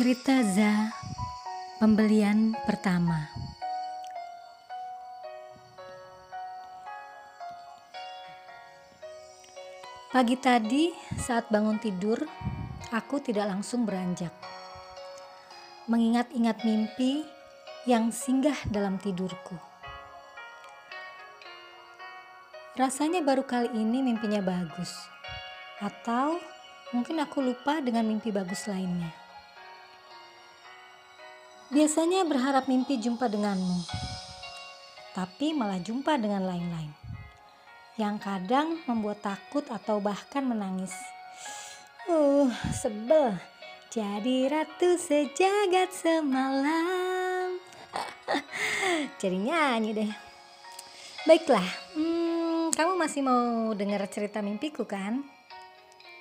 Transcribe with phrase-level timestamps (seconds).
[0.00, 0.88] Cerita Za
[1.76, 3.28] Pembelian pertama.
[10.08, 10.88] Pagi tadi
[11.20, 12.16] saat bangun tidur
[12.96, 14.32] Aku tidak langsung beranjak.
[15.84, 17.20] Mengingat-ingat mimpi
[17.84, 19.60] yang singgah dalam tidurku.
[22.72, 24.96] Rasanya baru kali ini mimpinya bagus.
[25.76, 26.40] Atau
[26.96, 29.19] mungkin aku lupa dengan mimpi bagus lainnya
[31.70, 33.86] Biasanya berharap mimpi jumpa denganmu,
[35.14, 36.90] tapi malah jumpa dengan lain-lain,
[37.94, 40.90] yang kadang membuat takut atau bahkan menangis.
[42.10, 43.38] Uh, sebel.
[43.86, 47.54] Jadi ratu sejagat semalam.
[49.22, 50.10] Jadi nyanyi deh.
[51.22, 55.22] Baiklah, hmm, kamu masih mau dengar cerita mimpiku kan?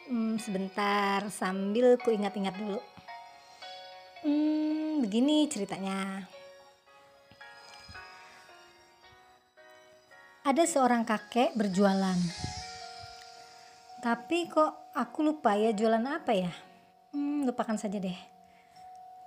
[0.06, 2.78] Hmm, sebentar sambil ku ingat-ingat dulu.
[4.20, 4.59] Hmm,
[5.04, 6.28] begini ceritanya.
[10.44, 12.18] Ada seorang kakek berjualan.
[14.00, 16.50] Tapi kok aku lupa ya jualan apa ya?
[17.12, 18.16] Hmm, lupakan saja deh.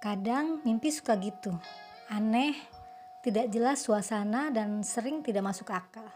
[0.01, 1.53] Kadang mimpi suka gitu.
[2.09, 2.57] Aneh,
[3.23, 6.09] tidak jelas suasana dan sering tidak masuk akal.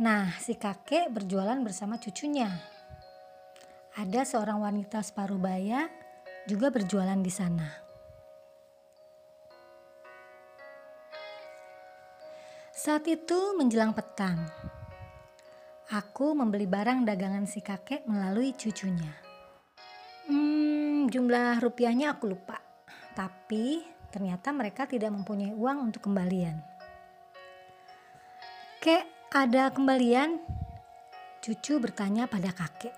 [0.00, 2.48] Nah, si kakek berjualan bersama cucunya.
[3.96, 5.88] Ada seorang wanita separuh baya
[6.48, 7.68] juga berjualan di sana.
[12.80, 14.40] Saat itu menjelang petang,
[15.92, 19.12] aku membeli barang dagangan si kakek melalui cucunya.
[20.24, 22.56] Hmm, jumlah rupiahnya aku lupa,
[23.12, 26.56] tapi ternyata mereka tidak mempunyai uang untuk kembalian.
[28.80, 30.40] Kek, ada kembalian?
[31.44, 32.96] Cucu bertanya pada kakek.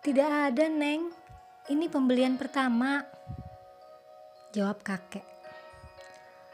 [0.00, 1.21] Tidak ada, Neng.
[1.72, 3.00] Ini pembelian pertama,
[4.52, 5.24] jawab kakek.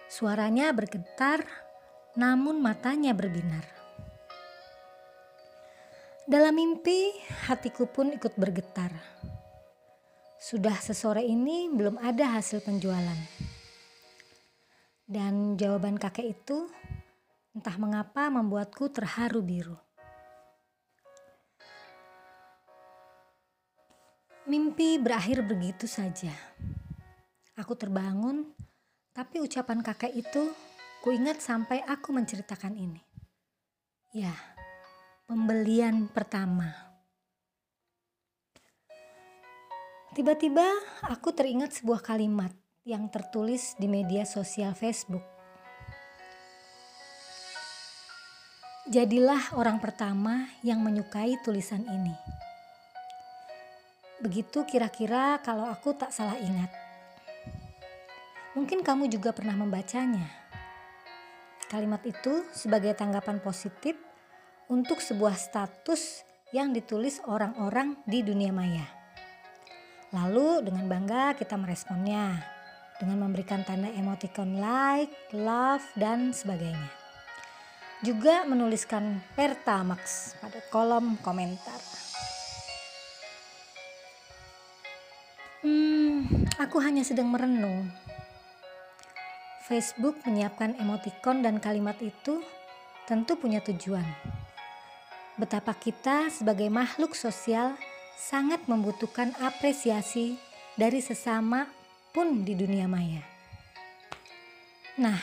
[0.06, 1.42] Suaranya bergetar,
[2.14, 3.66] namun matanya berbinar.
[6.22, 7.10] Dalam mimpi,
[7.50, 8.94] hatiku pun ikut bergetar.
[10.38, 13.18] Sudah sesore ini belum ada hasil penjualan.
[15.02, 16.70] Dan jawaban kakek itu
[17.58, 19.87] entah mengapa membuatku terharu biru.
[24.48, 26.32] Mimpi berakhir begitu saja.
[27.52, 28.48] Aku terbangun,
[29.12, 30.56] tapi ucapan kakek itu
[31.04, 33.04] kuingat sampai aku menceritakan ini.
[34.16, 34.32] Ya,
[35.28, 36.72] pembelian pertama.
[40.16, 40.64] Tiba-tiba
[41.04, 42.48] aku teringat sebuah kalimat
[42.88, 45.28] yang tertulis di media sosial Facebook.
[48.88, 52.16] Jadilah orang pertama yang menyukai tulisan ini.
[54.18, 56.70] Begitu kira-kira kalau aku tak salah ingat.
[58.58, 60.26] Mungkin kamu juga pernah membacanya.
[61.70, 63.94] Kalimat itu sebagai tanggapan positif
[64.66, 68.88] untuk sebuah status yang ditulis orang-orang di dunia maya.
[70.10, 72.40] Lalu dengan bangga kita meresponnya
[72.98, 76.90] dengan memberikan tanda emoticon like, love, dan sebagainya.
[78.02, 82.07] Juga menuliskan Pertamax pada kolom komentar.
[86.58, 87.86] Aku hanya sedang merenung.
[89.70, 92.42] Facebook menyiapkan emoticon dan kalimat itu
[93.06, 94.04] tentu punya tujuan.
[95.38, 97.78] Betapa kita sebagai makhluk sosial
[98.18, 100.34] sangat membutuhkan apresiasi
[100.74, 101.70] dari sesama
[102.10, 103.22] pun di dunia maya.
[104.98, 105.20] Nah,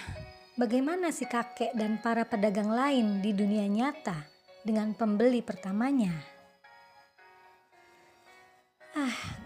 [0.55, 4.15] bagaimana si kakek dan para pedagang lain di dunia nyata
[4.63, 6.34] dengan pembeli pertamanya?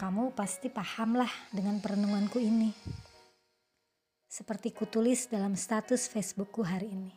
[0.00, 2.72] Kamu pasti pahamlah dengan perenunganku ini.
[4.24, 7.12] Seperti kutulis dalam status Facebookku hari ini.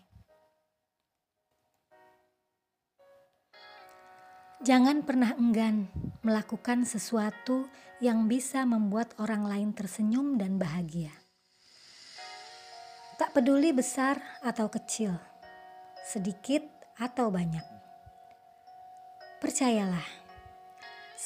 [4.59, 5.87] Jangan pernah enggan
[6.27, 7.71] melakukan sesuatu
[8.03, 11.15] yang bisa membuat orang lain tersenyum dan bahagia.
[13.15, 15.15] Tak peduli besar atau kecil,
[16.03, 16.67] sedikit
[16.99, 17.63] atau banyak.
[19.39, 20.22] Percayalah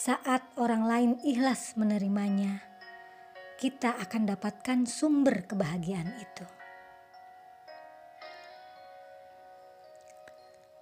[0.07, 2.63] saat orang lain ikhlas menerimanya,
[3.59, 6.47] kita akan dapatkan sumber kebahagiaan itu.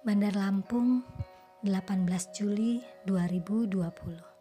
[0.06, 1.02] Bandar Lampung,
[1.66, 2.06] 18
[2.38, 4.35] Juli 2020